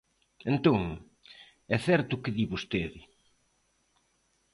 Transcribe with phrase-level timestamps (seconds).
[0.51, 0.81] Entón,
[1.75, 3.01] é certo o que di vostede.